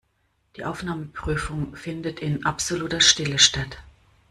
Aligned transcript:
Die 0.55 0.65
Aufnahmeprüfung 0.65 1.75
findet 1.75 2.21
in 2.21 2.43
absoluter 2.43 3.01
Stille 3.01 3.37
statt. 3.37 3.83